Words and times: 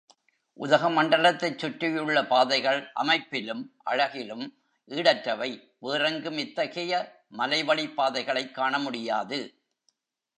உதகமண்டலத்தைச் 0.59 1.57
சுற்றியுள்ள 1.57 2.25
பாதைகள் 2.25 2.91
அமைப்பிலும், 2.93 3.73
அழகிலும் 3.83 4.57
ஈடற்றவை, 4.87 5.61
வேறெங்கும் 5.79 6.37
இத்தகைய 6.37 7.23
மலைவழிப் 7.37 7.95
பாதைகளைக் 7.95 8.51
காண 8.51 8.79
முடியாது. 8.79 9.39